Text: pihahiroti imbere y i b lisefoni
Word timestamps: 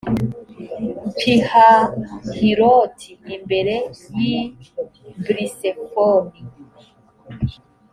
pihahiroti 1.17 3.11
imbere 3.35 3.75
y 4.15 4.17
i 4.31 4.33
b 5.23 5.25
lisefoni 5.35 6.39